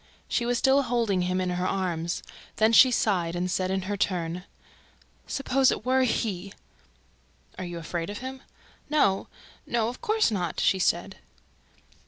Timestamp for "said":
3.51-3.69, 10.79-11.17